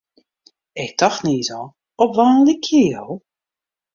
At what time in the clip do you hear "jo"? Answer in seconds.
2.93-3.05